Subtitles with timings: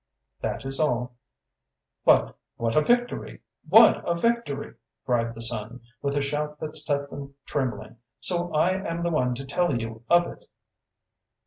[0.41, 1.13] "That is all."
[2.05, 3.43] "But what a victory!
[3.69, 4.73] What a victory!"
[5.05, 7.97] cried the son, with a shout that set them trembling.
[8.19, 10.45] "So I am the one to tell you of it!"